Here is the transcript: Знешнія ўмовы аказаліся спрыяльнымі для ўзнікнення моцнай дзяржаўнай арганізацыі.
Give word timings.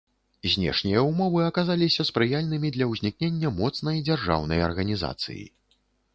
Знешнія 0.51 1.03
ўмовы 1.09 1.41
аказаліся 1.49 2.05
спрыяльнымі 2.09 2.73
для 2.79 2.89
ўзнікнення 2.93 3.53
моцнай 3.61 4.03
дзяржаўнай 4.09 4.67
арганізацыі. 4.71 5.43